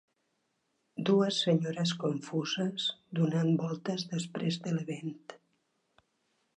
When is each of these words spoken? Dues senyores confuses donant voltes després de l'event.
Dues 1.09 1.41
senyores 1.47 1.93
confuses 2.05 2.87
donant 3.21 3.53
voltes 3.63 4.09
després 4.17 4.59
de 4.67 4.75
l'event. 4.79 5.17